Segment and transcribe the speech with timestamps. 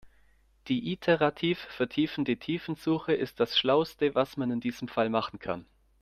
[0.67, 5.67] Die iterativ vertiefende Tiefensuche ist das schlauste, was man in diesem Fall machen kann.